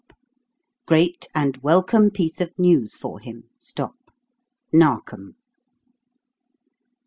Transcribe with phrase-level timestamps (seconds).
[0.87, 3.43] Great and welcome piece of news for him.
[4.73, 5.35] NARKOM."